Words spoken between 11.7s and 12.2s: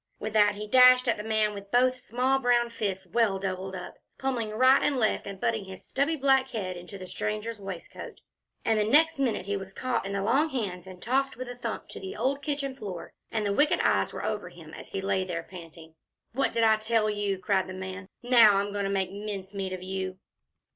to the